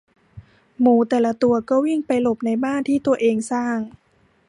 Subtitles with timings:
[0.79, 3.77] หมูแต่ละตัวก็วิ่งไปหลบในบ้านที่ตัวเองสร้าง